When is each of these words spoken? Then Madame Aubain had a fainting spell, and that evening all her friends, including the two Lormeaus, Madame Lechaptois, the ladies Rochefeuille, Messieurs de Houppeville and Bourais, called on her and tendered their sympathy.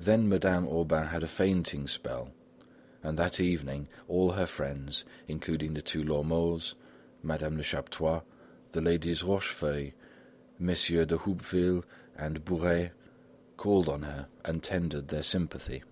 Then 0.00 0.28
Madame 0.28 0.66
Aubain 0.66 1.10
had 1.10 1.22
a 1.22 1.28
fainting 1.28 1.86
spell, 1.86 2.32
and 3.04 3.16
that 3.16 3.38
evening 3.38 3.86
all 4.08 4.32
her 4.32 4.46
friends, 4.46 5.04
including 5.28 5.74
the 5.74 5.80
two 5.80 6.02
Lormeaus, 6.02 6.74
Madame 7.22 7.56
Lechaptois, 7.56 8.22
the 8.72 8.80
ladies 8.80 9.22
Rochefeuille, 9.22 9.92
Messieurs 10.58 11.06
de 11.06 11.18
Houppeville 11.18 11.84
and 12.16 12.44
Bourais, 12.44 12.90
called 13.56 13.88
on 13.88 14.02
her 14.02 14.26
and 14.44 14.60
tendered 14.60 15.06
their 15.06 15.22
sympathy. 15.22 15.84